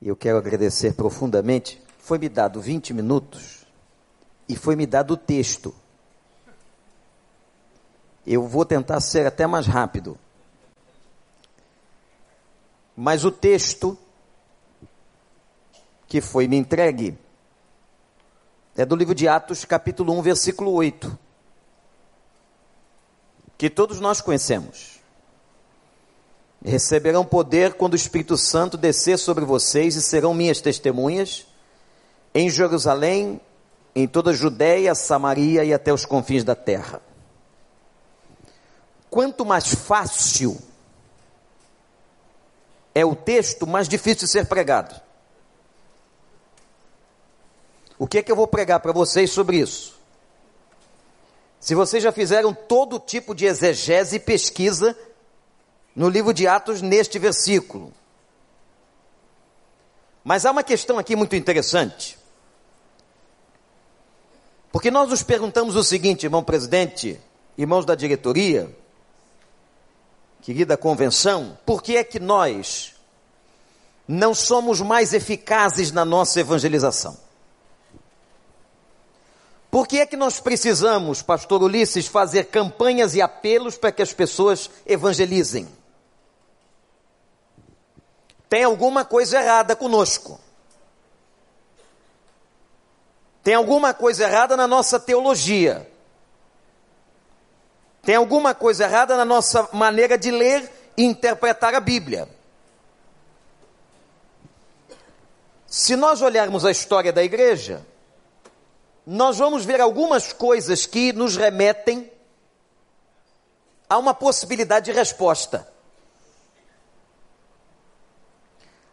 [0.00, 1.82] Eu quero agradecer profundamente.
[1.98, 3.66] Foi me dado 20 minutos
[4.48, 5.74] e foi me dado o texto.
[8.26, 10.18] Eu vou tentar ser até mais rápido.
[12.96, 13.98] Mas o texto
[16.06, 17.18] que foi me entregue
[18.76, 21.18] é do livro de Atos, capítulo 1, versículo 8.
[23.56, 24.93] Que todos nós conhecemos.
[26.64, 31.46] Receberão poder quando o Espírito Santo descer sobre vocês e serão minhas testemunhas
[32.34, 33.38] em Jerusalém,
[33.94, 37.02] em toda a Judéia, Samaria e até os confins da terra.
[39.10, 40.58] Quanto mais fácil
[42.94, 45.00] é o texto, mais difícil de ser pregado.
[47.98, 50.00] O que é que eu vou pregar para vocês sobre isso?
[51.60, 54.96] Se vocês já fizeram todo tipo de exegese e pesquisa
[55.94, 57.92] no livro de Atos neste versículo.
[60.24, 62.18] Mas há uma questão aqui muito interessante.
[64.72, 67.20] Porque nós nos perguntamos o seguinte, irmão presidente,
[67.56, 68.74] irmãos da diretoria,
[70.42, 72.94] querida convenção, por que é que nós
[74.08, 77.16] não somos mais eficazes na nossa evangelização?
[79.70, 84.12] Por que é que nós precisamos, pastor Ulisses, fazer campanhas e apelos para que as
[84.12, 85.68] pessoas evangelizem?
[88.54, 90.38] Tem alguma coisa errada conosco.
[93.42, 95.90] Tem alguma coisa errada na nossa teologia.
[98.04, 102.28] Tem alguma coisa errada na nossa maneira de ler e interpretar a Bíblia.
[105.66, 107.84] Se nós olharmos a história da igreja,
[109.04, 112.08] nós vamos ver algumas coisas que nos remetem
[113.90, 115.73] a uma possibilidade de resposta.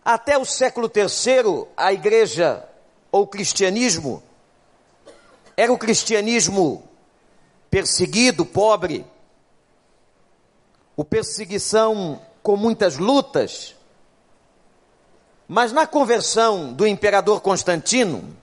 [0.04, 2.68] Até o século III, a igreja
[3.12, 4.24] ou o cristianismo
[5.56, 6.84] era o cristianismo
[7.70, 9.06] perseguido, pobre,
[10.96, 13.76] o perseguição com muitas lutas.
[15.48, 18.36] Mas na conversão do imperador Constantino,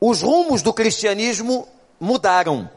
[0.00, 1.66] os rumos do cristianismo
[1.98, 2.70] mudaram.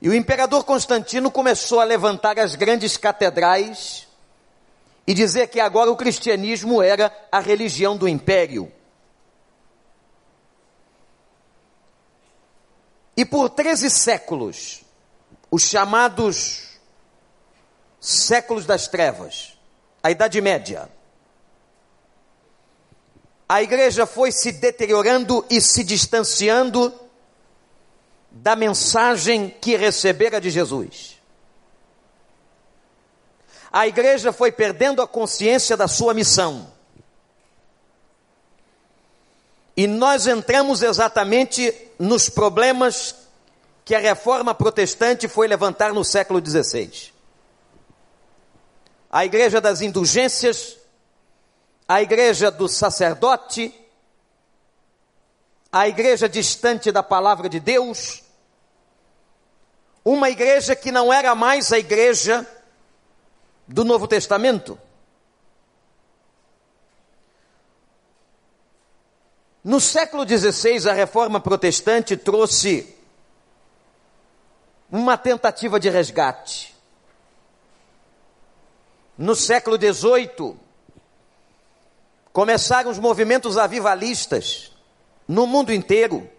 [0.00, 4.06] E o imperador Constantino começou a levantar as grandes catedrais
[5.06, 8.70] e dizer que agora o cristianismo era a religião do império.
[13.16, 14.82] E por 13 séculos,
[15.50, 16.78] os chamados
[17.98, 19.56] séculos das trevas,
[20.02, 20.90] a Idade Média,
[23.48, 26.92] a igreja foi se deteriorando e se distanciando
[28.42, 31.16] da mensagem que recebera de Jesus.
[33.72, 36.70] A igreja foi perdendo a consciência da sua missão.
[39.76, 43.14] E nós entramos exatamente nos problemas
[43.84, 47.12] que a reforma protestante foi levantar no século XVI.
[49.10, 50.76] A igreja das indulgências,
[51.86, 53.74] a igreja do sacerdote,
[55.70, 58.25] a igreja distante da palavra de Deus,
[60.06, 62.48] uma igreja que não era mais a igreja
[63.66, 64.78] do Novo Testamento.
[69.64, 72.96] No século XVI, a reforma protestante trouxe
[74.88, 76.72] uma tentativa de resgate.
[79.18, 80.56] No século XVIII,
[82.32, 84.70] começaram os movimentos avivalistas
[85.26, 86.30] no mundo inteiro.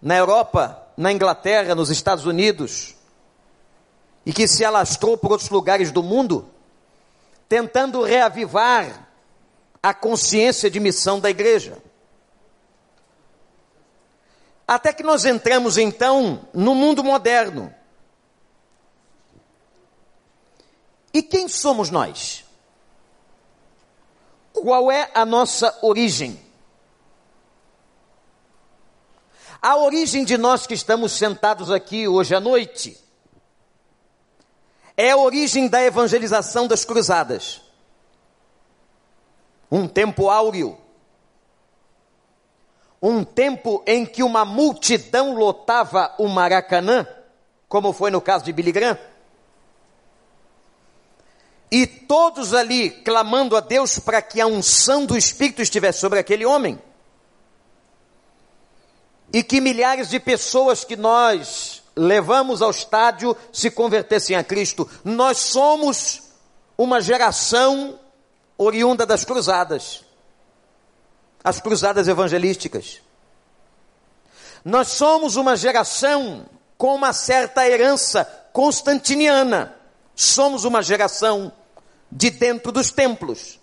[0.00, 2.94] Na Europa, na Inglaterra, nos Estados Unidos,
[4.24, 6.48] e que se alastrou por outros lugares do mundo,
[7.48, 9.08] tentando reavivar
[9.82, 11.78] a consciência de missão da igreja.
[14.66, 17.74] Até que nós entramos então no mundo moderno.
[21.12, 22.44] E quem somos nós?
[24.52, 26.43] Qual é a nossa origem?
[29.64, 33.02] A origem de nós que estamos sentados aqui hoje à noite
[34.94, 37.62] é a origem da evangelização das cruzadas.
[39.72, 40.76] Um tempo áureo.
[43.00, 47.06] Um tempo em que uma multidão lotava o Maracanã,
[47.66, 48.98] como foi no caso de Billy Graham.
[51.70, 56.44] E todos ali clamando a Deus para que a unção do Espírito estivesse sobre aquele
[56.44, 56.78] homem
[59.34, 64.88] e que milhares de pessoas que nós levamos ao estádio se convertessem a Cristo.
[65.02, 66.22] Nós somos
[66.78, 67.98] uma geração
[68.56, 70.04] oriunda das cruzadas,
[71.42, 73.00] as cruzadas evangelísticas.
[74.64, 76.46] Nós somos uma geração
[76.78, 79.74] com uma certa herança constantiniana.
[80.14, 81.52] Somos uma geração
[82.08, 83.58] de dentro dos templos.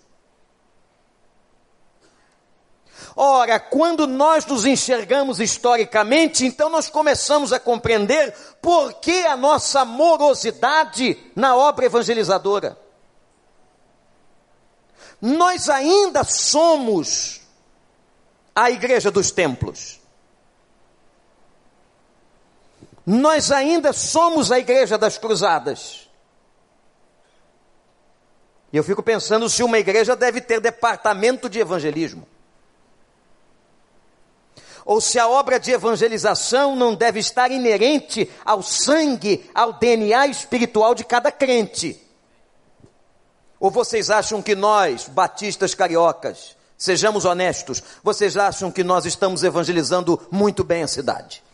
[3.14, 9.84] Ora, quando nós nos enxergamos historicamente, então nós começamos a compreender por que a nossa
[9.84, 12.78] morosidade na obra evangelizadora.
[15.20, 17.42] Nós ainda somos
[18.54, 20.00] a igreja dos templos.
[23.04, 26.08] Nós ainda somos a igreja das cruzadas.
[28.72, 32.26] E eu fico pensando se uma igreja deve ter departamento de evangelismo.
[34.84, 40.94] Ou se a obra de evangelização não deve estar inerente ao sangue, ao DNA espiritual
[40.94, 42.00] de cada crente.
[43.60, 50.20] Ou vocês acham que nós, batistas cariocas, sejamos honestos, vocês acham que nós estamos evangelizando
[50.30, 51.44] muito bem a cidade?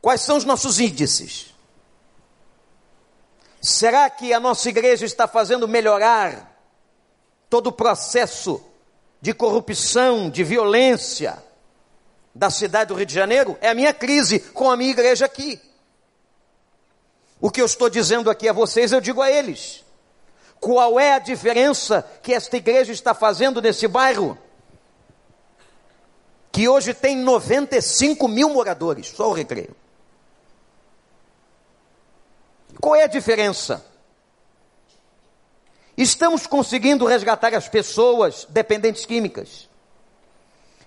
[0.00, 1.52] Quais são os nossos índices?
[3.60, 6.56] Será que a nossa igreja está fazendo melhorar
[7.50, 8.64] todo o processo
[9.20, 11.42] de corrupção, de violência
[12.34, 13.58] da cidade do Rio de Janeiro?
[13.60, 15.60] É a minha crise com a minha igreja aqui.
[17.40, 19.84] O que eu estou dizendo aqui a vocês, eu digo a eles.
[20.60, 24.36] Qual é a diferença que esta igreja está fazendo nesse bairro?
[26.52, 29.74] Que hoje tem 95 mil moradores, só o recreio.
[32.78, 33.84] Qual é a diferença?
[35.96, 39.68] Estamos conseguindo resgatar as pessoas dependentes químicas.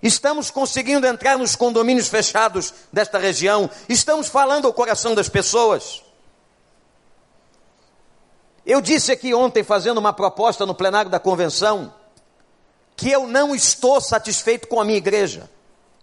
[0.02, 3.70] Estamos conseguindo entrar nos condomínios fechados desta região.
[3.88, 6.04] Estamos falando ao coração das pessoas.
[8.66, 11.94] Eu disse aqui ontem, fazendo uma proposta no plenário da convenção,
[12.96, 15.50] que eu não estou satisfeito com a minha igreja.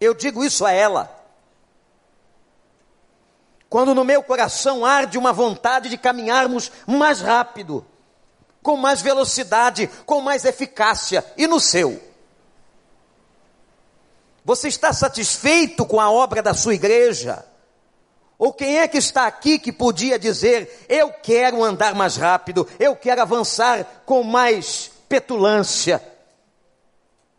[0.01, 1.15] Eu digo isso a ela.
[3.69, 7.87] Quando no meu coração arde uma vontade de caminharmos mais rápido,
[8.63, 12.01] com mais velocidade, com mais eficácia, e no seu?
[14.45, 17.45] Você está satisfeito com a obra da sua igreja?
[18.39, 22.97] Ou quem é que está aqui que podia dizer: eu quero andar mais rápido, eu
[22.97, 26.03] quero avançar com mais petulância,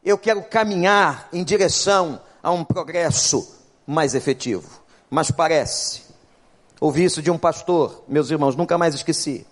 [0.03, 4.81] eu quero caminhar em direção a um progresso mais efetivo?
[5.09, 6.03] Mas parece,
[6.79, 9.45] ouvi isso de um pastor, meus irmãos, nunca mais esqueci,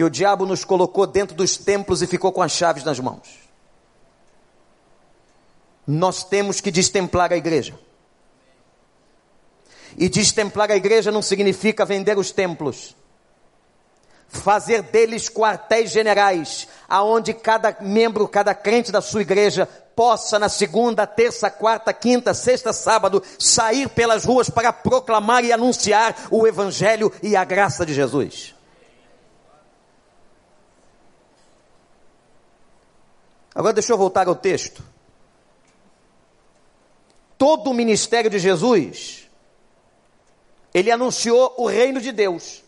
[0.00, 3.38] que o diabo nos colocou dentro dos templos e ficou com as chaves nas mãos.
[5.86, 7.78] Nós temos que destemplar a igreja.
[9.98, 12.96] E destemplar a igreja não significa vender os templos.
[14.26, 21.06] Fazer deles quartéis generais, aonde cada membro, cada crente da sua igreja possa na segunda,
[21.06, 27.36] terça, quarta, quinta, sexta, sábado sair pelas ruas para proclamar e anunciar o evangelho e
[27.36, 28.58] a graça de Jesus.
[33.54, 34.82] Agora deixa eu voltar ao texto.
[37.36, 39.20] Todo o ministério de Jesus
[40.72, 42.62] ele anunciou o reino de Deus.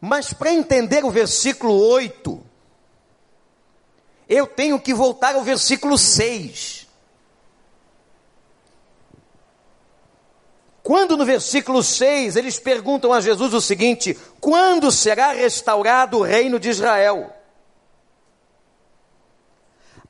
[0.00, 2.44] Mas para entender o versículo 8,
[4.28, 6.86] eu tenho que voltar ao versículo 6.
[10.82, 16.60] Quando no versículo 6 eles perguntam a Jesus o seguinte: quando será restaurado o reino
[16.60, 17.34] de Israel?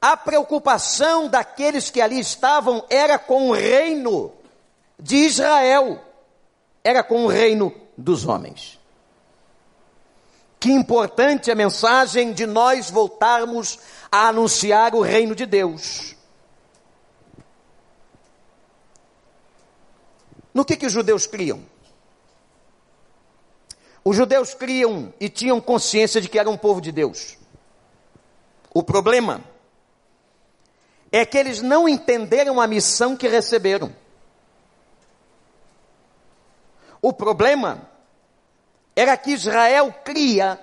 [0.04, 4.30] A preocupação daqueles que ali estavam era com o reino
[5.00, 5.98] de Israel
[6.84, 8.78] era com o reino dos homens.
[10.60, 13.78] Que importante a mensagem de nós voltarmos
[14.12, 16.14] a anunciar o reino de Deus.
[20.52, 21.64] No que, que os judeus criam?
[24.04, 27.38] Os judeus criam e tinham consciência de que eram um povo de Deus.
[28.74, 29.53] O problema
[31.16, 33.94] é que eles não entenderam a missão que receberam.
[37.00, 37.88] O problema
[38.96, 40.58] era que Israel cria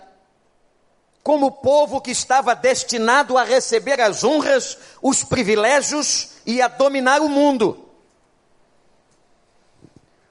[1.23, 7.29] como povo que estava destinado a receber as honras, os privilégios e a dominar o
[7.29, 7.89] mundo.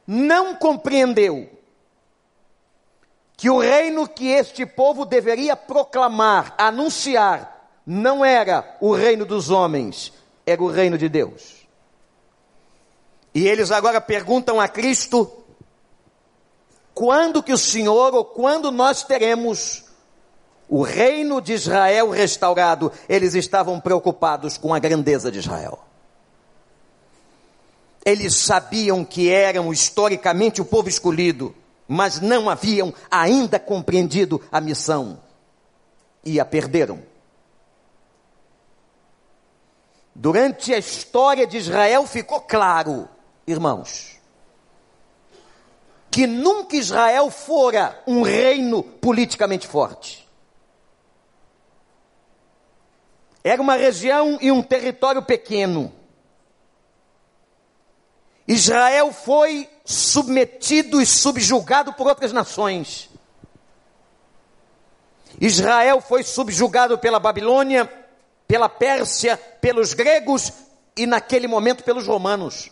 [0.06, 1.48] Não compreendeu
[3.38, 10.12] que o reino que este povo deveria proclamar, anunciar, não era o reino dos homens,
[10.46, 11.66] era o reino de Deus.
[13.34, 15.30] E eles agora perguntam a Cristo
[16.94, 19.84] quando que o Senhor ou quando nós teremos
[20.68, 22.92] o reino de Israel restaurado?
[23.08, 25.80] Eles estavam preocupados com a grandeza de Israel.
[28.04, 31.54] Eles sabiam que eram historicamente o povo escolhido,
[31.86, 35.20] mas não haviam ainda compreendido a missão
[36.24, 37.09] e a perderam.
[40.20, 43.08] Durante a história de Israel ficou claro,
[43.46, 44.20] irmãos,
[46.10, 50.28] que nunca Israel fora um reino politicamente forte.
[53.42, 55.90] Era uma região e um território pequeno.
[58.46, 63.08] Israel foi submetido e subjugado por outras nações.
[65.40, 67.99] Israel foi subjugado pela Babilônia,
[68.50, 70.52] pela Pérsia, pelos gregos
[70.96, 72.68] e naquele momento pelos romanos.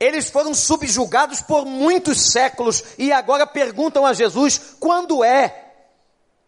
[0.00, 5.66] Eles foram subjugados por muitos séculos e agora perguntam a Jesus: quando é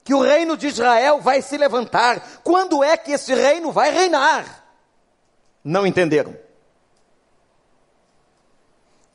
[0.02, 2.40] que o reino de Israel vai se levantar?
[2.43, 4.59] Quando é que esse reino vai reinar?
[5.62, 6.37] não entenderam.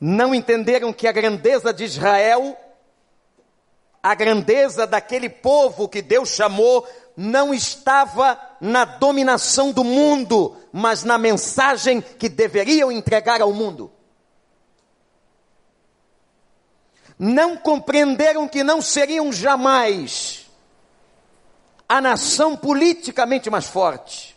[0.00, 2.56] Não entenderam que a grandeza de Israel,
[4.10, 6.86] a grandeza daquele povo que Deus chamou,
[7.16, 13.90] não estava na dominação do mundo, mas na mensagem que deveriam entregar ao mundo.
[17.18, 20.46] Não compreenderam que não seriam jamais
[21.88, 24.36] a nação politicamente mais forte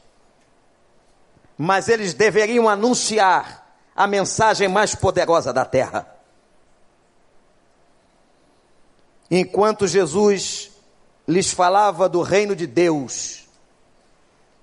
[1.61, 6.07] mas eles deveriam anunciar a mensagem mais poderosa da terra.
[9.29, 10.71] Enquanto Jesus
[11.27, 13.45] lhes falava do reino de Deus,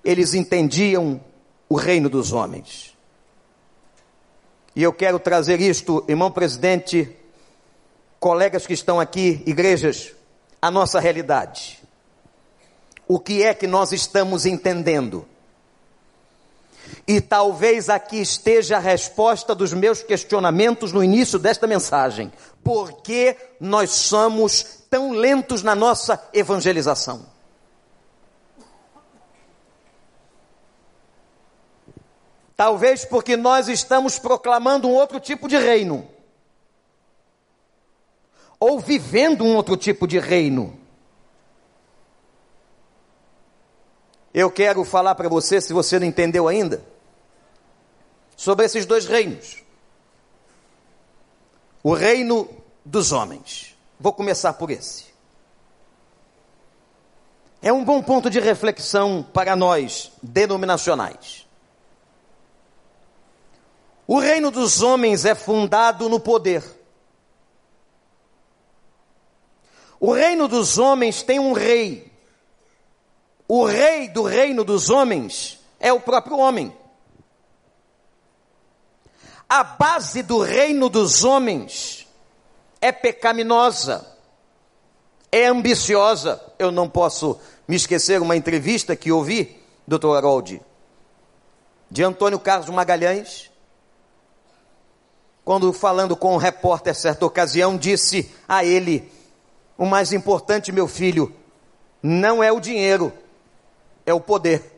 [0.03, 1.21] eles entendiam
[1.69, 2.95] o reino dos homens.
[4.75, 7.15] E eu quero trazer isto, irmão presidente,
[8.19, 10.13] colegas que estão aqui, igrejas,
[10.61, 11.79] a nossa realidade.
[13.07, 15.25] O que é que nós estamos entendendo?
[17.07, 22.31] E talvez aqui esteja a resposta dos meus questionamentos no início desta mensagem.
[22.67, 27.25] Por que nós somos tão lentos na nossa evangelização?
[32.57, 36.09] Talvez porque nós estamos proclamando um outro tipo de reino.
[38.59, 40.77] Ou vivendo um outro tipo de reino.
[44.33, 46.83] Eu quero falar para você, se você não entendeu ainda,
[48.35, 49.65] sobre esses dois reinos.
[51.87, 52.49] O reino
[52.83, 53.73] dos homens.
[53.97, 55.05] Vou começar por esse.
[57.61, 61.47] É um bom ponto de reflexão para nós, denominacionais.
[64.05, 66.61] O reino dos homens é fundado no poder.
[69.97, 72.11] O reino dos homens tem um rei
[73.47, 76.75] o rei do reino dos homens é o próprio homem.
[79.49, 82.05] A base do reino dos homens
[82.81, 84.05] é pecaminosa,
[85.31, 86.41] é ambiciosa.
[86.59, 90.61] Eu não posso me esquecer uma entrevista que ouvi, doutor Harold,
[91.89, 93.49] de Antônio Carlos Magalhães,
[95.45, 99.09] quando falando com um repórter certa ocasião, disse a ele:
[99.77, 101.33] O mais importante, meu filho,
[102.03, 103.13] não é o dinheiro,
[104.05, 104.76] é o poder.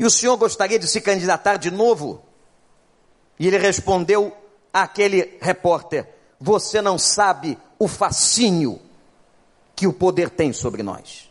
[0.00, 2.24] E o senhor gostaria de se candidatar de novo?
[3.38, 4.34] E ele respondeu
[4.72, 6.08] àquele repórter:
[6.40, 8.80] Você não sabe o fascínio
[9.76, 11.30] que o poder tem sobre nós.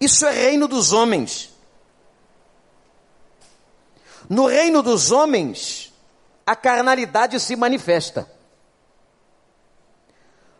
[0.00, 1.54] Isso é reino dos homens.
[4.28, 5.94] No reino dos homens,
[6.44, 8.28] a carnalidade se manifesta.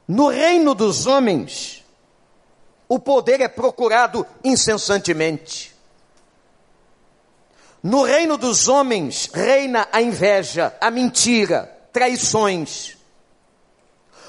[0.07, 1.80] No reino dos homens,
[2.91, 5.73] o poder é procurado incessantemente.
[7.81, 12.99] No reino dos homens reina a inveja, a mentira, traições.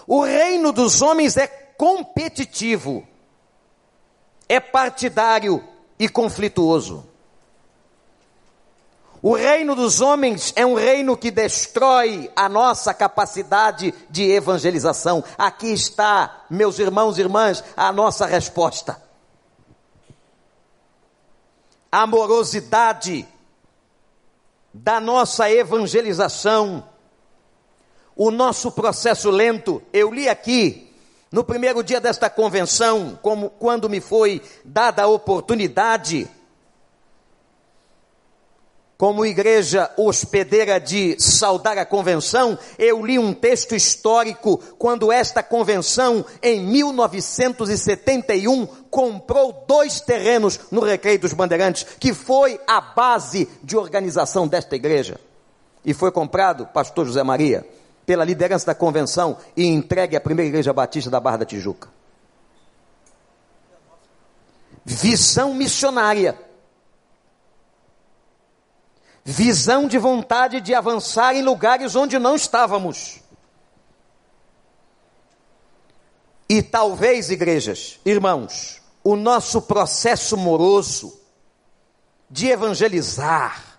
[0.05, 3.05] O reino dos homens é competitivo,
[4.47, 7.10] é partidário e conflituoso.
[9.21, 15.23] O reino dos homens é um reino que destrói a nossa capacidade de evangelização.
[15.37, 18.99] Aqui está, meus irmãos e irmãs, a nossa resposta.
[21.91, 23.27] Amorosidade
[24.73, 26.83] da nossa evangelização,
[28.15, 29.83] o nosso processo lento.
[29.93, 30.91] Eu li aqui,
[31.31, 36.27] no primeiro dia desta convenção, como quando me foi dada a oportunidade
[39.01, 46.23] como igreja hospedeira de saudar a convenção, eu li um texto histórico quando esta convenção,
[46.39, 54.47] em 1971, comprou dois terrenos no Recreio dos Bandeirantes, que foi a base de organização
[54.47, 55.19] desta igreja.
[55.83, 57.67] E foi comprado, pastor José Maria,
[58.05, 61.89] pela liderança da convenção e entregue à primeira igreja batista da Barra da Tijuca.
[64.85, 66.50] Visão missionária
[69.23, 73.19] visão de vontade de avançar em lugares onde não estávamos.
[76.49, 81.19] E talvez, igrejas, irmãos, o nosso processo moroso
[82.29, 83.77] de evangelizar,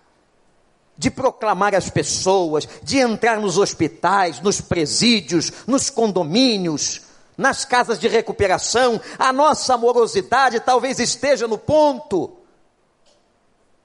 [0.97, 7.01] de proclamar as pessoas, de entrar nos hospitais, nos presídios, nos condomínios,
[7.37, 12.42] nas casas de recuperação, a nossa morosidade talvez esteja no ponto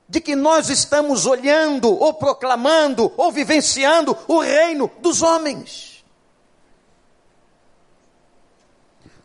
[0.08, 6.02] de que nós estamos olhando, ou proclamando, ou vivenciando o reino dos homens.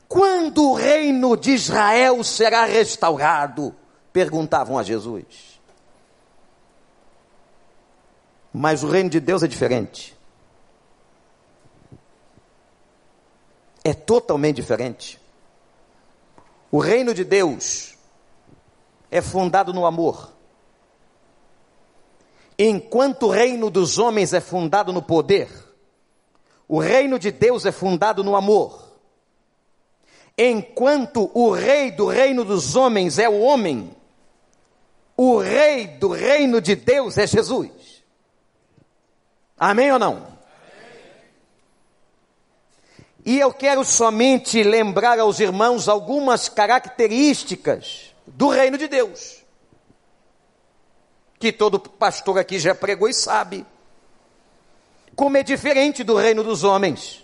[0.09, 3.73] Quando o reino de Israel será restaurado?
[4.11, 5.59] Perguntavam a Jesus.
[8.53, 10.15] Mas o reino de Deus é diferente.
[13.83, 15.19] É totalmente diferente.
[16.69, 17.97] O reino de Deus
[19.09, 20.33] é fundado no amor.
[22.57, 25.49] Enquanto o reino dos homens é fundado no poder,
[26.67, 28.83] o reino de Deus é fundado no amor.
[30.37, 33.95] Enquanto o rei do reino dos homens é o homem,
[35.15, 37.71] o rei do reino de Deus é Jesus.
[39.57, 40.33] Amém ou não?
[43.25, 49.42] E eu quero somente lembrar aos irmãos algumas características do reino de Deus
[51.43, 53.65] que todo pastor aqui já pregou e sabe.
[55.13, 57.21] Como é diferente do reino dos homens.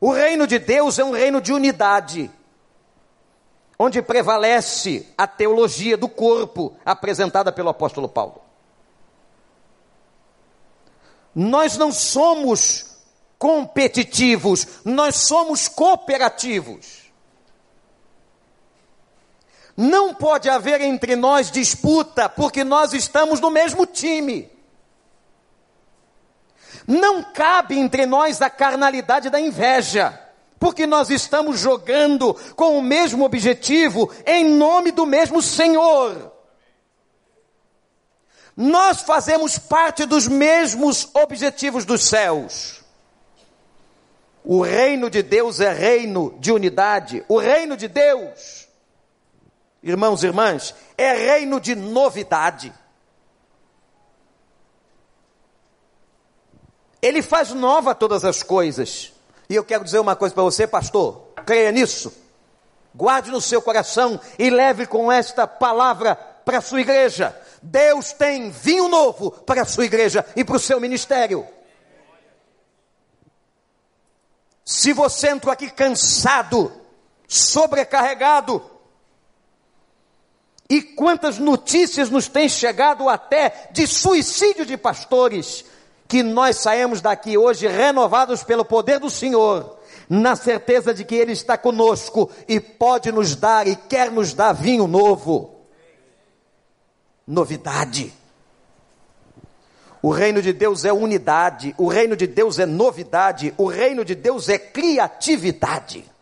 [0.00, 2.28] O reino de Deus é um reino de unidade,
[3.78, 8.42] onde prevalece a teologia do corpo apresentada pelo apóstolo Paulo.
[11.32, 12.98] Nós não somos
[13.38, 17.03] competitivos, nós somos cooperativos.
[19.76, 24.48] Não pode haver entre nós disputa, porque nós estamos no mesmo time.
[26.86, 30.18] Não cabe entre nós a carnalidade da inveja,
[30.60, 36.32] porque nós estamos jogando com o mesmo objetivo, em nome do mesmo Senhor.
[38.56, 42.84] Nós fazemos parte dos mesmos objetivos dos céus.
[44.44, 47.24] O reino de Deus é reino de unidade.
[47.28, 48.63] O reino de Deus
[49.84, 52.72] irmãos e irmãs, é reino de novidade.
[57.02, 59.12] Ele faz nova todas as coisas.
[59.48, 62.10] E eu quero dizer uma coisa para você, pastor, creia nisso.
[62.94, 67.38] Guarde no seu coração e leve com esta palavra para a sua igreja.
[67.62, 71.46] Deus tem vinho novo para a sua igreja e para o seu ministério.
[74.64, 76.72] Se você entrou aqui cansado,
[77.28, 78.62] sobrecarregado,
[80.68, 85.64] e quantas notícias nos têm chegado até de suicídio de pastores,
[86.08, 91.32] que nós saímos daqui hoje renovados pelo poder do Senhor, na certeza de que Ele
[91.32, 95.54] está conosco e pode nos dar e quer nos dar vinho novo.
[97.26, 98.12] Novidade.
[100.00, 104.14] O reino de Deus é unidade, o reino de Deus é novidade, o reino de
[104.14, 106.13] Deus é criatividade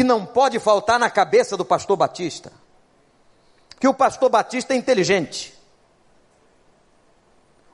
[0.00, 2.50] que não pode faltar na cabeça do pastor Batista.
[3.78, 5.52] Que o pastor Batista é inteligente.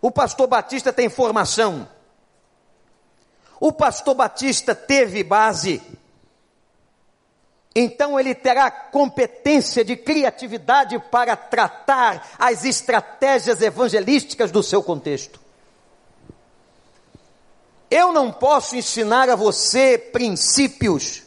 [0.03, 1.89] O pastor Batista tem formação.
[3.61, 5.81] O pastor Batista teve base.
[7.73, 15.39] Então ele terá competência de criatividade para tratar as estratégias evangelísticas do seu contexto.
[17.89, 21.25] Eu não posso ensinar a você princípios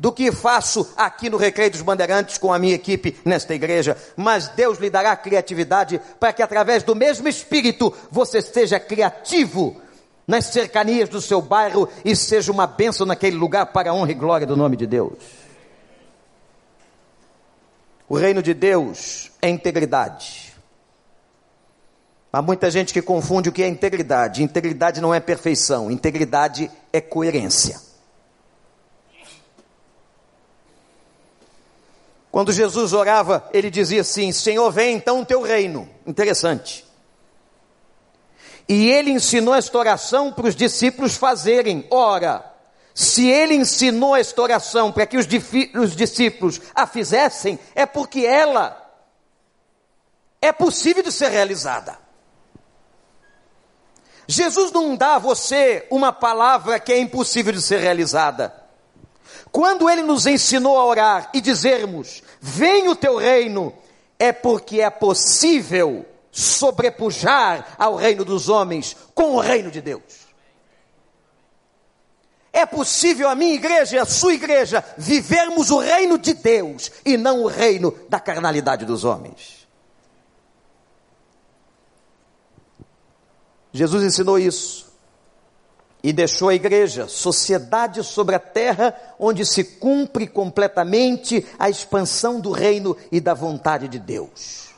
[0.00, 4.48] do que faço aqui no Recreio dos Bandeirantes com a minha equipe nesta igreja, mas
[4.48, 9.76] Deus lhe dará criatividade para que através do mesmo espírito você seja criativo
[10.26, 14.14] nas cercanias do seu bairro e seja uma bênção naquele lugar para a honra e
[14.14, 15.18] glória do nome de Deus.
[18.08, 20.54] O reino de Deus é integridade.
[22.32, 24.42] Há muita gente que confunde o que é integridade.
[24.42, 27.89] Integridade não é perfeição, integridade é coerência.
[32.30, 35.88] Quando Jesus orava, ele dizia assim: Senhor, vem então o teu reino.
[36.06, 36.84] Interessante.
[38.68, 41.86] E ele ensinou esta oração para os discípulos fazerem.
[41.90, 42.44] Ora,
[42.94, 45.26] se ele ensinou esta oração para que os,
[45.74, 48.76] os discípulos a fizessem, é porque ela
[50.40, 51.98] é possível de ser realizada.
[54.28, 58.59] Jesus não dá a você uma palavra que é impossível de ser realizada.
[59.50, 63.72] Quando ele nos ensinou a orar e dizermos: Venha o teu reino,
[64.18, 70.30] é porque é possível sobrepujar ao reino dos homens com o reino de Deus.
[72.52, 77.16] É possível a minha igreja e a sua igreja vivermos o reino de Deus e
[77.16, 79.66] não o reino da carnalidade dos homens.
[83.72, 84.89] Jesus ensinou isso
[86.02, 92.50] e deixou a igreja, sociedade sobre a terra, onde se cumpre completamente a expansão do
[92.50, 94.70] reino e da vontade de Deus.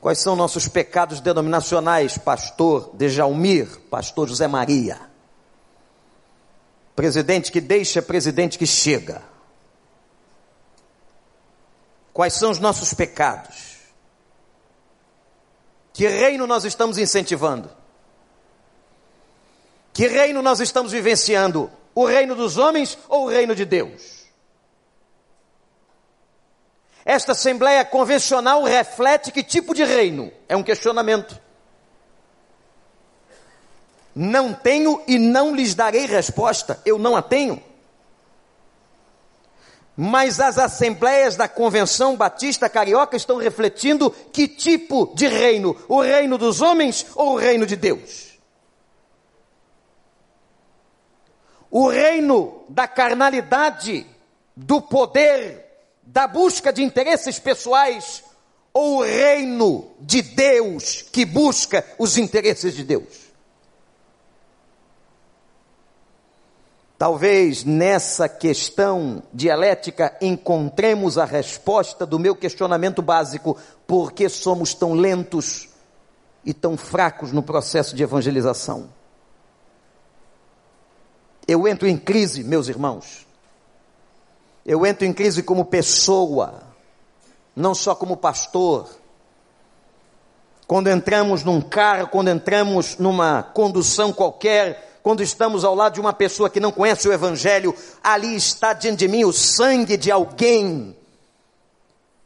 [0.00, 4.98] Quais são nossos pecados denominacionais, pastor Dejalmir, pastor José Maria?
[6.96, 9.22] Presidente que deixa, presidente que chega.
[12.12, 13.78] Quais são os nossos pecados?
[15.92, 17.79] Que reino nós estamos incentivando?
[20.00, 21.70] Que reino nós estamos vivenciando?
[21.94, 24.24] O reino dos homens ou o reino de Deus?
[27.04, 30.32] Esta Assembleia Convencional reflete que tipo de reino?
[30.48, 31.38] É um questionamento.
[34.14, 37.62] Não tenho e não lhes darei resposta, eu não a tenho.
[39.94, 45.76] Mas as assembleias da Convenção Batista Carioca estão refletindo que tipo de reino?
[45.86, 48.29] O reino dos homens ou o reino de Deus?
[51.70, 54.06] O reino da carnalidade,
[54.56, 55.64] do poder,
[56.02, 58.24] da busca de interesses pessoais,
[58.72, 63.30] ou o reino de Deus que busca os interesses de Deus?
[66.98, 73.56] Talvez nessa questão dialética encontremos a resposta do meu questionamento básico:
[73.86, 75.70] por que somos tão lentos
[76.44, 78.99] e tão fracos no processo de evangelização?
[81.50, 83.26] Eu entro em crise, meus irmãos.
[84.64, 86.62] Eu entro em crise como pessoa,
[87.56, 88.88] não só como pastor.
[90.64, 96.12] Quando entramos num carro, quando entramos numa condução qualquer, quando estamos ao lado de uma
[96.12, 100.96] pessoa que não conhece o Evangelho, ali está diante de mim o sangue de alguém.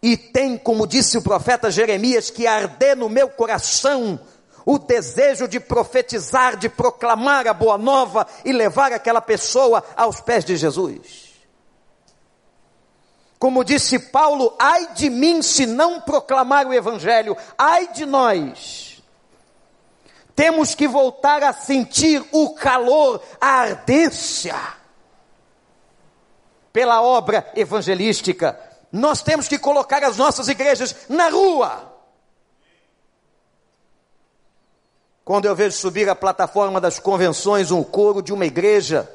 [0.02, 4.20] E tem, como disse o profeta Jeremias, que arder no meu coração
[4.64, 10.44] o desejo de profetizar, de proclamar a boa nova e levar aquela pessoa aos pés
[10.44, 11.34] de Jesus.
[13.38, 19.02] Como disse Paulo, ai de mim se não proclamar o Evangelho, ai de nós.
[20.34, 24.56] Temos que voltar a sentir o calor, a ardência
[26.72, 28.58] pela obra evangelística.
[28.90, 31.93] Nós temos que colocar as nossas igrejas na rua
[35.24, 39.10] Quando eu vejo subir a plataforma das convenções um coro de uma igreja,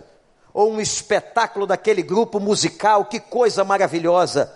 [0.53, 4.51] ou um espetáculo daquele grupo musical, que coisa maravilhosa.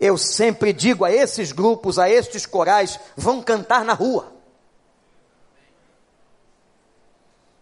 [0.00, 4.32] Eu sempre digo a esses grupos, a estes corais, vão cantar na rua.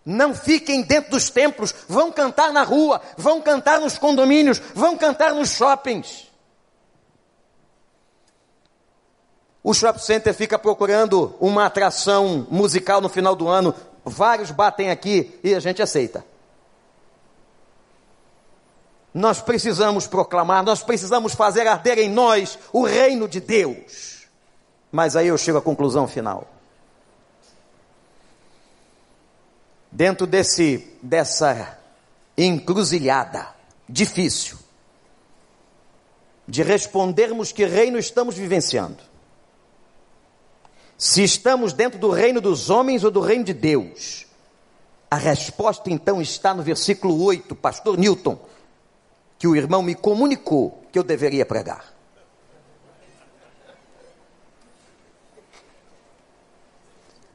[0.04, 5.34] Não fiquem dentro dos templos, vão cantar na rua, vão cantar nos condomínios, vão cantar
[5.34, 6.31] nos shoppings.
[9.62, 13.74] O shopping center fica procurando uma atração musical no final do ano.
[14.04, 16.24] Vários batem aqui e a gente aceita.
[19.14, 24.26] Nós precisamos proclamar, nós precisamos fazer arder em nós o reino de Deus.
[24.90, 26.48] Mas aí eu chego à conclusão final.
[29.92, 31.78] Dentro desse dessa
[32.36, 33.48] encruzilhada
[33.88, 34.58] difícil
[36.48, 39.11] de respondermos que reino estamos vivenciando
[41.02, 44.24] se estamos dentro do reino dos homens ou do reino de Deus?
[45.10, 48.38] A resposta então está no versículo 8, pastor Newton,
[49.36, 51.92] que o irmão me comunicou que eu deveria pregar.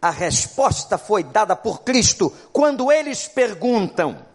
[0.01, 4.25] A resposta foi dada por Cristo quando eles perguntam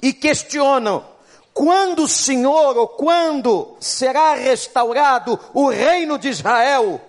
[0.00, 1.04] e questionam
[1.52, 7.00] quando o Senhor ou quando será restaurado o reino de Israel.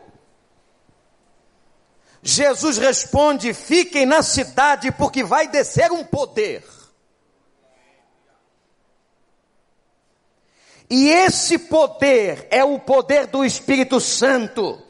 [2.28, 6.64] Jesus responde: fiquem na cidade, porque vai descer um poder.
[10.90, 14.82] E esse poder é o poder do Espírito Santo.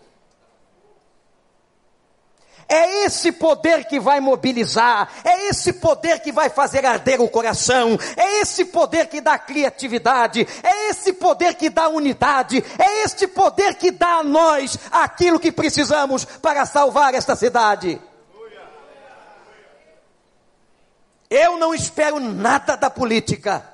[2.68, 7.98] É esse poder que vai mobilizar, é esse poder que vai fazer arder o coração,
[8.18, 13.76] é esse poder que dá criatividade, é esse poder que dá unidade, é este poder
[13.76, 18.02] que dá a nós aquilo que precisamos para salvar esta cidade.
[21.30, 23.68] Eu não espero nada da política,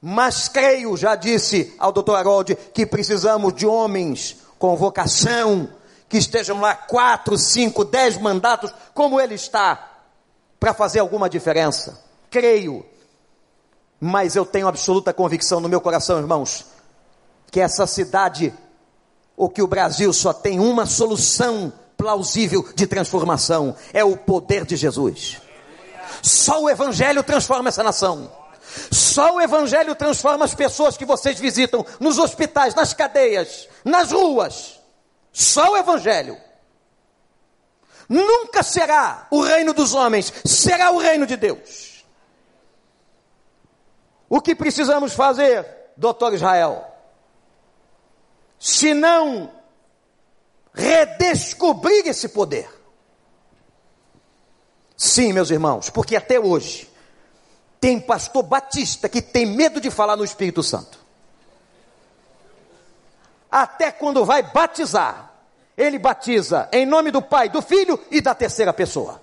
[0.00, 2.14] mas creio, já disse ao Dr.
[2.14, 5.68] Harold, que precisamos de homens com vocação,
[6.16, 9.90] que estejam lá quatro, cinco, dez mandatos, como ele está,
[10.58, 12.02] para fazer alguma diferença.
[12.30, 12.86] Creio.
[14.00, 16.64] Mas eu tenho absoluta convicção no meu coração, irmãos,
[17.50, 18.52] que essa cidade,
[19.36, 24.74] ou que o Brasil só tem uma solução plausível de transformação: é o poder de
[24.74, 25.36] Jesus.
[26.22, 28.32] Só o Evangelho transforma essa nação.
[28.90, 34.76] Só o Evangelho transforma as pessoas que vocês visitam nos hospitais, nas cadeias, nas ruas.
[35.36, 36.40] Só o Evangelho.
[38.08, 42.06] Nunca será o reino dos homens, será o reino de Deus.
[44.30, 46.90] O que precisamos fazer, doutor Israel?
[48.58, 49.52] Se não
[50.72, 52.70] redescobrir esse poder.
[54.96, 56.90] Sim, meus irmãos, porque até hoje
[57.78, 61.04] tem pastor batista que tem medo de falar no Espírito Santo.
[63.50, 65.25] Até quando vai batizar,
[65.76, 69.20] ele batiza em nome do Pai, do Filho e da terceira pessoa.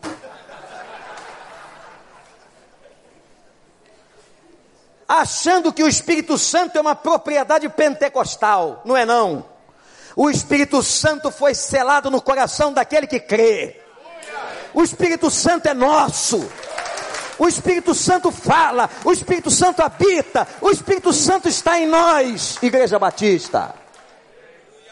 [5.08, 9.46] Achando que o Espírito Santo é uma propriedade pentecostal, não é não.
[10.16, 13.82] O Espírito Santo foi selado no coração daquele que crê.
[14.74, 16.48] O Espírito Santo é nosso.
[17.38, 23.00] O Espírito Santo fala, o Espírito Santo habita, o Espírito Santo está em nós, Igreja
[23.00, 23.74] Batista.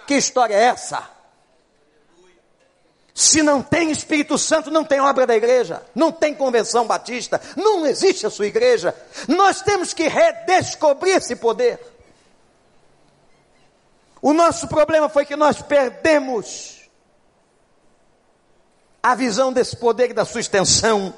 [0.07, 1.20] Que história é essa?
[3.21, 7.85] Se não tem Espírito Santo, não tem obra da igreja, não tem convenção batista, não
[7.85, 8.95] existe a sua igreja.
[9.27, 11.79] Nós temos que redescobrir esse poder.
[14.23, 16.81] O nosso problema foi que nós perdemos
[19.03, 21.13] a visão desse poder e da sua extensão.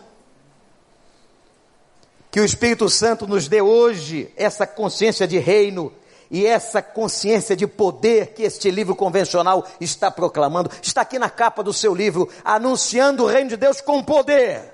[2.30, 5.90] Que o Espírito Santo nos dê hoje essa consciência de reino
[6.34, 11.62] e essa consciência de poder que este livro convencional está proclamando, está aqui na capa
[11.62, 14.74] do seu livro, anunciando o reino de Deus com poder.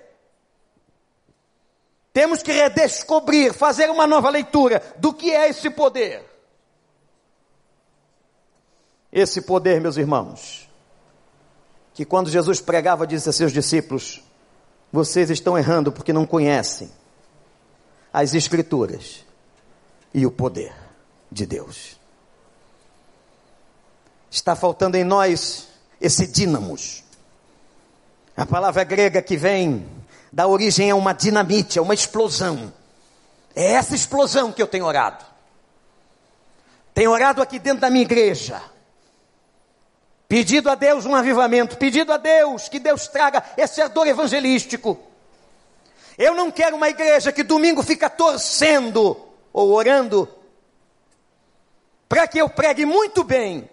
[2.14, 6.24] Temos que redescobrir, fazer uma nova leitura do que é esse poder.
[9.12, 10.70] Esse poder, meus irmãos,
[11.94, 14.24] que quando Jesus pregava, disse a seus discípulos:
[14.94, 16.90] Vocês estão errando porque não conhecem
[18.14, 19.26] as Escrituras
[20.14, 20.79] e o poder
[21.32, 22.00] de Deus.
[24.32, 25.68] Está faltando em nós
[26.00, 27.04] esse dínamos.
[28.38, 29.86] A palavra grega que vem
[30.32, 32.72] da origem é uma dinamite, é uma explosão.
[33.56, 35.26] É essa explosão que eu tenho orado.
[36.94, 38.62] Tenho orado aqui dentro da minha igreja.
[40.28, 44.98] Pedido a Deus um avivamento, pedido a Deus que Deus traga esse ardor evangelístico.
[46.18, 49.18] Eu não quero uma igreja que domingo fica torcendo
[49.52, 50.30] ou orando
[52.10, 53.70] para que eu pregue muito bem,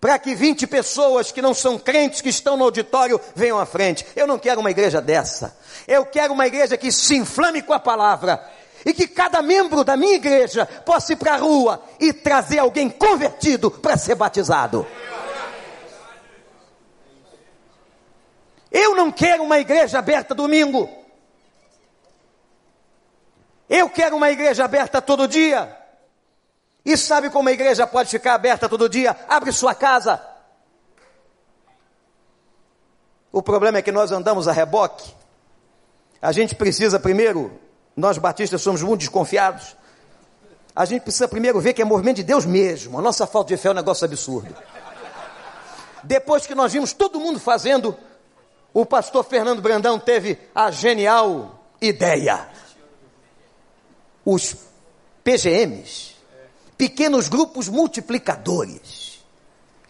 [0.00, 4.04] para que 20 pessoas que não são crentes, que estão no auditório, venham à frente.
[4.16, 5.56] Eu não quero uma igreja dessa.
[5.86, 8.44] Eu quero uma igreja que se inflame com a palavra.
[8.84, 12.88] E que cada membro da minha igreja possa ir para a rua e trazer alguém
[12.88, 14.86] convertido para ser batizado.
[18.72, 20.88] Eu não quero uma igreja aberta domingo.
[23.68, 25.79] Eu quero uma igreja aberta todo dia.
[26.84, 29.16] E sabe como a igreja pode ficar aberta todo dia?
[29.28, 30.20] Abre sua casa.
[33.32, 35.14] O problema é que nós andamos a reboque.
[36.20, 37.58] A gente precisa primeiro,
[37.96, 39.76] nós batistas somos muito desconfiados.
[40.74, 42.98] A gente precisa primeiro ver que é movimento de Deus mesmo.
[42.98, 44.54] A nossa falta de fé é um negócio absurdo.
[46.02, 47.96] Depois que nós vimos todo mundo fazendo,
[48.72, 52.48] o pastor Fernando Brandão teve a genial ideia.
[54.24, 54.56] Os
[55.22, 56.14] PGMs,
[56.80, 59.22] pequenos grupos multiplicadores,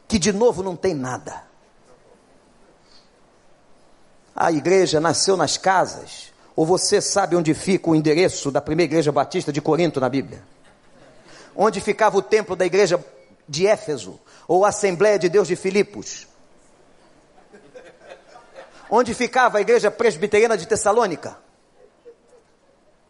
[0.09, 1.45] que de novo não tem nada.
[4.35, 9.13] A igreja nasceu nas casas, ou você sabe onde fica o endereço da primeira igreja
[9.13, 10.43] batista de Corinto na Bíblia?
[11.55, 12.99] Onde ficava o templo da igreja
[13.49, 16.27] de Éfeso, ou a Assembleia de Deus de Filipos?
[18.91, 21.39] Onde ficava a igreja presbiteriana de Tessalônica?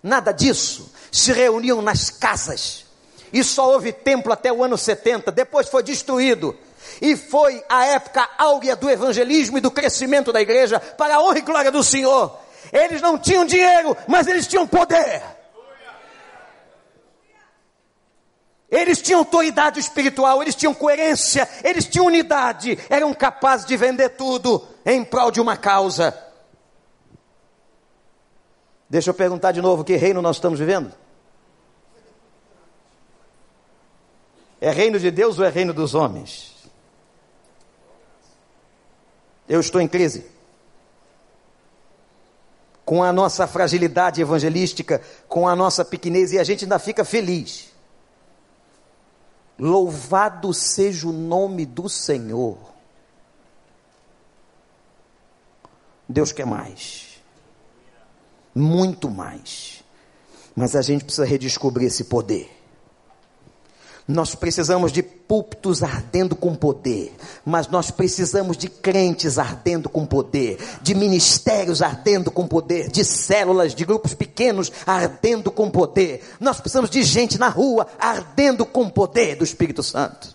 [0.02, 0.92] Nada disso.
[1.10, 2.89] Se reuniam nas casas.
[3.32, 6.56] E só houve templo até o ano 70, depois foi destruído.
[7.00, 11.38] E foi a época áurea do evangelismo e do crescimento da igreja para a honra
[11.38, 12.36] e glória do Senhor.
[12.72, 15.22] Eles não tinham dinheiro, mas eles tinham poder.
[18.70, 24.64] Eles tinham autoridade espiritual, eles tinham coerência, eles tinham unidade, eram capazes de vender tudo
[24.86, 26.16] em prol de uma causa.
[28.88, 30.92] Deixa eu perguntar de novo: que reino nós estamos vivendo?
[34.60, 36.54] É reino de Deus ou é reino dos homens?
[39.48, 40.26] Eu estou em crise.
[42.84, 47.72] Com a nossa fragilidade evangelística, com a nossa pequenez, e a gente ainda fica feliz.
[49.58, 52.58] Louvado seja o nome do Senhor.
[56.08, 57.20] Deus quer mais.
[58.54, 59.84] Muito mais.
[60.54, 62.59] Mas a gente precisa redescobrir esse poder.
[64.10, 70.58] Nós precisamos de púlpitos ardendo com poder, mas nós precisamos de crentes ardendo com poder,
[70.82, 76.24] de ministérios ardendo com poder, de células, de grupos pequenos ardendo com poder.
[76.40, 80.34] Nós precisamos de gente na rua ardendo com poder do Espírito Santo.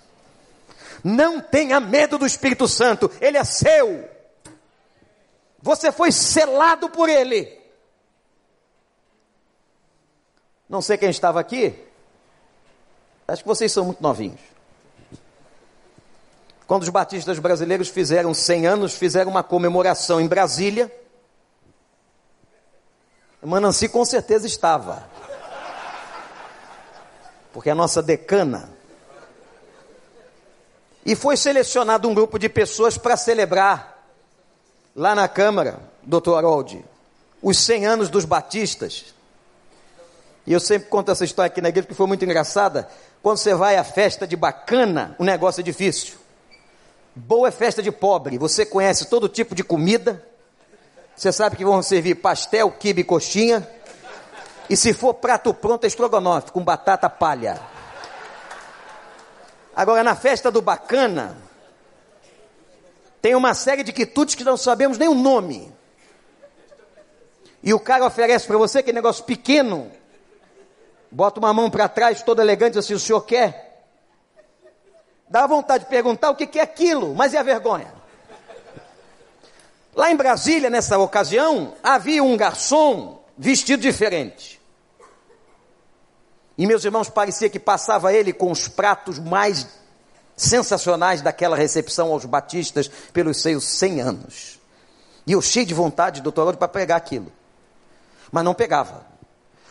[1.03, 4.07] Não tenha medo do Espírito Santo, ele é seu.
[5.61, 7.59] Você foi selado por ele.
[10.69, 11.75] Não sei quem estava aqui,
[13.27, 14.39] Acho que vocês são muito novinhos.
[16.67, 20.91] Quando os batistas brasileiros fizeram 100 anos, fizeram uma comemoração em Brasília.
[23.41, 25.07] Mananci com certeza estava.
[27.53, 28.69] Porque a nossa decana.
[31.05, 34.03] E foi selecionado um grupo de pessoas para celebrar
[34.95, 36.83] lá na Câmara, doutor Harold,
[37.41, 39.13] os 100 anos dos batistas.
[40.47, 42.89] E eu sempre conto essa história aqui na igreja porque foi muito engraçada.
[43.25, 46.13] Quando você vai à festa de bacana, o negócio é difícil.
[47.15, 48.37] Boa é festa de pobre.
[48.37, 50.23] Você conhece todo tipo de comida.
[51.15, 53.67] Você sabe que vão servir pastel, quibe e coxinha.
[54.69, 57.59] E se for prato pronto, é estrogonofe com batata palha.
[59.75, 61.35] Agora, na festa do bacana,
[63.23, 65.73] tem uma série de quitutes que não sabemos nem o nome.
[67.63, 69.91] E o cara oferece para você aquele negócio pequeno,
[71.15, 73.87] bota uma mão para trás, todo elegante, assim: o senhor quer?
[75.29, 77.91] Dá vontade de perguntar o que, é aquilo, mas e a vergonha?
[79.95, 84.61] Lá em Brasília, nessa ocasião, havia um garçom vestido diferente.
[86.57, 89.67] E meus irmãos, parecia que passava ele com os pratos mais
[90.35, 94.59] sensacionais daquela recepção aos batistas pelos seus 100 anos.
[95.25, 97.31] E eu cheio de vontade, doutor, para pegar aquilo.
[98.31, 99.14] Mas não pegava.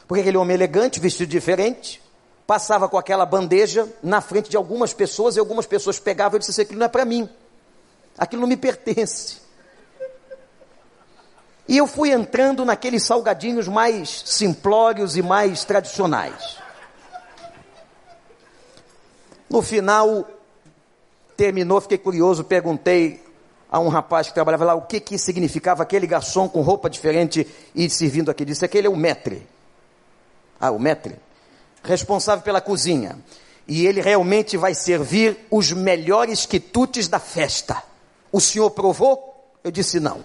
[0.06, 2.00] Porque aquele homem elegante, vestido diferente,
[2.46, 6.64] passava com aquela bandeja na frente de algumas pessoas e algumas pessoas pegavam e disseram:
[6.64, 7.28] Aquilo não é para mim,
[8.18, 9.42] aquilo não me pertence.
[11.66, 16.58] E eu fui entrando naqueles salgadinhos mais simplórios e mais tradicionais.
[19.48, 20.28] No final,
[21.34, 23.24] terminou, fiquei curioso, perguntei
[23.70, 27.46] a um rapaz que trabalhava lá o que, que significava aquele garçom com roupa diferente
[27.74, 28.44] e servindo aqui.
[28.44, 29.53] Disse: aquele é o metre
[30.60, 31.16] ah, o maître,
[31.82, 33.18] responsável pela cozinha.
[33.66, 37.82] E ele realmente vai servir os melhores quitutes da festa.
[38.30, 39.52] O senhor provou?
[39.62, 40.24] Eu disse não.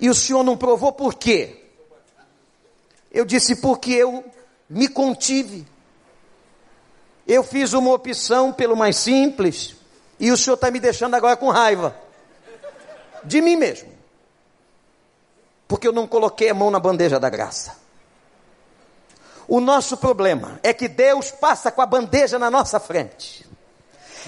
[0.00, 1.64] E o senhor não provou por quê?
[3.12, 4.24] Eu disse porque eu
[4.68, 5.66] me contive.
[7.26, 9.76] Eu fiz uma opção pelo mais simples.
[10.18, 11.94] E o senhor está me deixando agora com raiva.
[13.24, 13.99] De mim mesmo
[15.70, 17.76] porque eu não coloquei a mão na bandeja da graça.
[19.46, 23.48] O nosso problema é que Deus passa com a bandeja na nossa frente.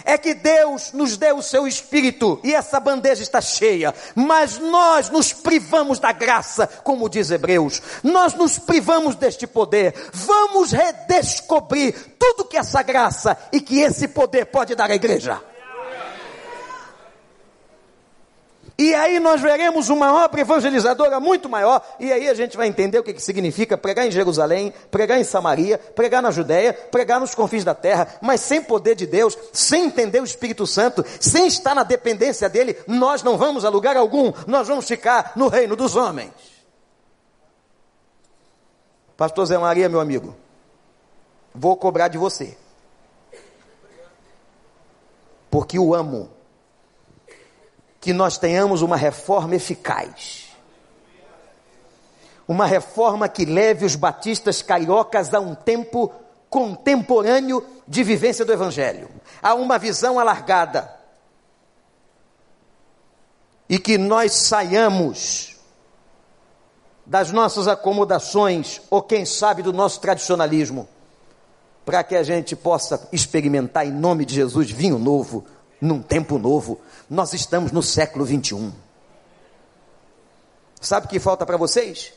[0.04, 5.10] É que Deus nos deu o seu espírito e essa bandeja está cheia, mas nós
[5.10, 7.82] nos privamos da graça, como diz Hebreus.
[8.04, 9.94] Nós nos privamos deste poder.
[10.12, 15.42] Vamos redescobrir tudo que essa graça e que esse poder pode dar à igreja.
[18.78, 22.98] E aí nós veremos uma obra evangelizadora muito maior, e aí a gente vai entender
[22.98, 27.34] o que, que significa pregar em Jerusalém, pregar em Samaria, pregar na Judéia, pregar nos
[27.34, 31.74] confins da terra, mas sem poder de Deus, sem entender o Espírito Santo, sem estar
[31.74, 35.94] na dependência dele, nós não vamos a lugar algum, nós vamos ficar no reino dos
[35.94, 36.32] homens.
[39.16, 40.34] Pastor Zé Maria, meu amigo,
[41.54, 42.56] vou cobrar de você,
[45.50, 46.41] porque o amo
[48.02, 50.48] que nós tenhamos uma reforma eficaz.
[52.48, 56.12] uma reforma que leve os batistas cariocas a um tempo
[56.50, 59.08] contemporâneo de vivência do Evangelho,
[59.40, 60.92] a uma visão alargada.
[63.68, 65.56] E que nós saiamos
[67.06, 70.88] das nossas acomodações, ou quem sabe do nosso tradicionalismo,
[71.86, 75.46] para que a gente possa experimentar em nome de Jesus vinho novo,
[75.82, 76.80] num tempo novo.
[77.10, 78.72] Nós estamos no século 21.
[80.80, 82.12] Sabe o que falta para vocês?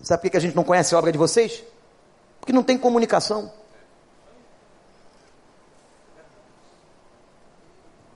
[0.00, 1.62] Sabe por que a gente não conhece a obra de vocês?
[2.38, 3.52] Porque não tem comunicação.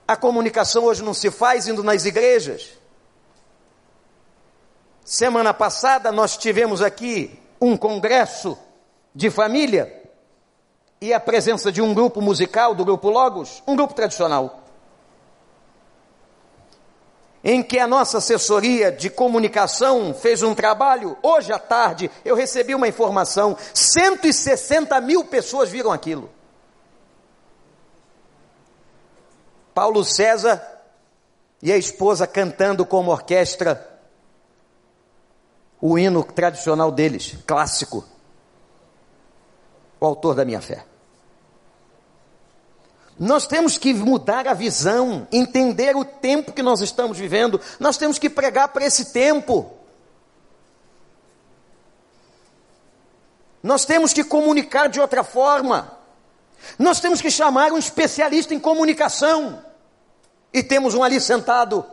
[0.07, 2.69] A comunicação hoje não se faz indo nas igrejas.
[5.03, 8.57] Semana passada nós tivemos aqui um congresso
[9.13, 10.04] de família
[11.05, 14.63] e a presença de um grupo musical, do grupo Logos, um grupo tradicional,
[17.43, 21.15] em que a nossa assessoria de comunicação fez um trabalho.
[21.21, 26.27] Hoje à tarde eu recebi uma informação: 160 mil pessoas viram aquilo.
[29.75, 30.59] Paulo César
[31.61, 33.91] e a esposa cantando como orquestra
[35.79, 38.03] o hino tradicional deles, clássico
[39.99, 40.94] o autor da minha fé.
[43.17, 47.61] Nós temos que mudar a visão, entender o tempo que nós estamos vivendo.
[47.79, 49.71] Nós temos que pregar para esse tempo.
[53.63, 55.97] Nós temos que comunicar de outra forma.
[56.77, 59.63] Nós temos que chamar um especialista em comunicação.
[60.53, 61.85] E temos um ali sentado,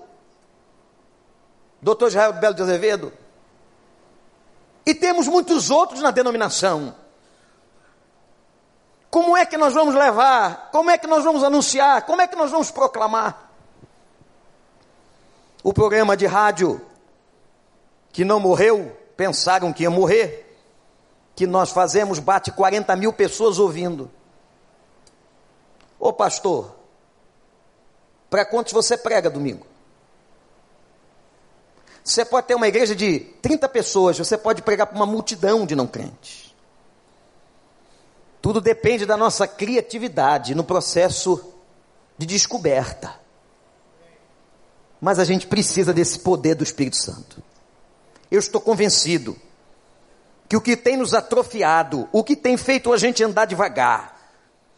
[1.81, 2.09] Dr.
[2.09, 3.13] Israel Belo de Azevedo.
[4.85, 6.95] E temos muitos outros na denominação.
[9.13, 10.71] Como é que nós vamos levar?
[10.73, 12.01] Como é que nós vamos anunciar?
[12.07, 13.53] Como é que nós vamos proclamar?
[15.63, 16.81] O programa de rádio
[18.11, 20.59] que não morreu, pensaram que ia morrer,
[21.37, 24.11] que nós fazemos, bate 40 mil pessoas ouvindo.
[26.01, 26.75] Ô pastor,
[28.31, 29.67] para quantos você prega domingo?
[32.03, 35.77] Você pode ter uma igreja de 30 pessoas, você pode pregar para uma multidão de
[35.77, 36.52] não crentes.
[38.43, 41.55] Tudo depende da nossa criatividade no processo
[42.19, 43.15] de descoberta.
[45.01, 47.41] Mas a gente precisa desse poder do Espírito Santo.
[48.29, 49.37] Eu estou convencido
[50.49, 54.21] que o que tem nos atrofiado, o que tem feito a gente andar devagar,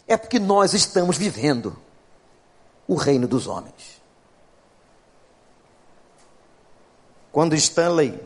[0.06, 1.74] é porque nós estamos vivendo
[2.86, 4.02] o reino dos homens.
[7.32, 8.22] Quando Stanley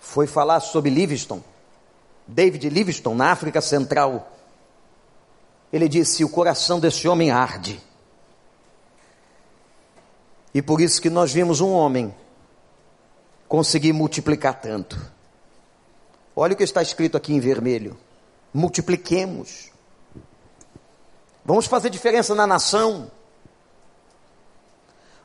[0.00, 1.40] foi falar sobre Livingston,
[2.26, 4.32] David Livingstone, na África Central,
[5.72, 7.80] ele disse: O coração desse homem arde.
[10.54, 12.14] E por isso que nós vimos um homem
[13.48, 15.12] conseguir multiplicar tanto.
[16.34, 17.96] Olha o que está escrito aqui em vermelho:
[18.52, 19.70] multipliquemos.
[21.44, 23.10] Vamos fazer diferença na nação.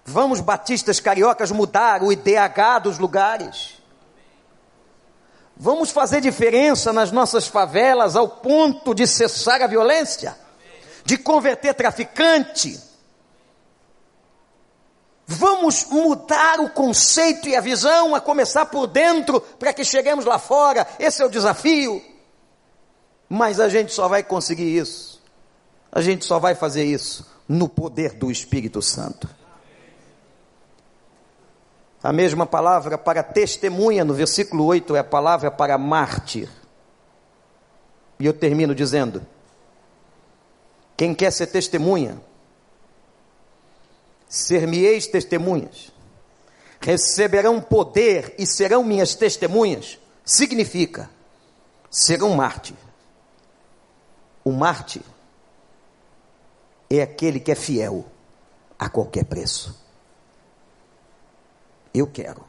[0.04, 3.79] Vamos, batistas cariocas, mudar o IDH dos lugares.
[5.62, 10.34] Vamos fazer diferença nas nossas favelas ao ponto de cessar a violência,
[11.04, 12.80] de converter traficante.
[15.28, 20.40] Vamos mudar o conceito e a visão, a começar por dentro, para que cheguemos lá
[20.40, 20.88] fora.
[20.98, 22.02] Esse é o desafio.
[23.28, 25.22] Mas a gente só vai conseguir isso.
[25.92, 29.30] A gente só vai fazer isso no poder do Espírito Santo.
[32.02, 36.50] A mesma palavra para testemunha no versículo 8 é a palavra para mártir.
[38.18, 39.26] E eu termino dizendo:
[40.96, 42.22] quem quer ser testemunha,
[44.30, 45.92] ser-me-eis testemunhas,
[46.80, 51.10] receberão poder e serão minhas testemunhas, significa
[51.92, 52.78] ser um mártir.
[54.44, 55.04] O mártir
[56.90, 58.06] é aquele que é fiel
[58.78, 59.89] a qualquer preço.
[61.94, 62.44] Eu quero.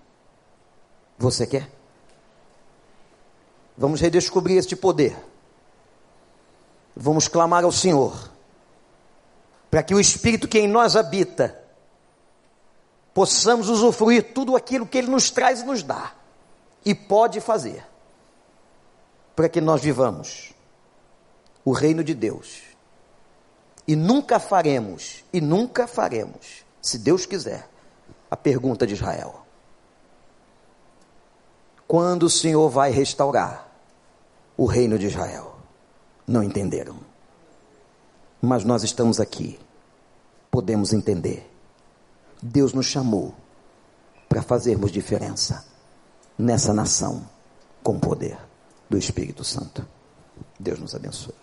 [1.18, 1.70] Você quer?
[3.76, 5.16] Vamos redescobrir este poder.
[6.95, 8.30] Vamos clamar ao Senhor,
[9.70, 11.59] para que o Espírito que em nós habita,
[13.14, 16.12] possamos usufruir tudo aquilo que Ele nos traz e nos dá,
[16.84, 17.86] e pode fazer,
[19.34, 20.53] para que nós vivamos
[21.64, 22.61] o reino de Deus.
[23.86, 27.70] E nunca faremos, e nunca faremos, se Deus quiser,
[28.31, 29.45] a pergunta de Israel:
[31.87, 33.68] Quando o Senhor vai restaurar
[34.57, 35.57] o reino de Israel?
[36.26, 36.97] Não entenderam.
[38.41, 39.59] Mas nós estamos aqui,
[40.51, 41.51] podemos entender.
[42.43, 43.35] Deus nos chamou
[44.28, 45.68] para fazermos diferença.
[46.39, 47.28] nessa nação
[47.83, 48.39] com poder
[48.89, 49.87] do Espírito Santo.
[50.59, 51.35] Deus nos abençoe.